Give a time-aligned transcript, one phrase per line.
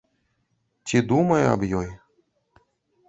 [0.87, 1.89] Ці думае аб ёй?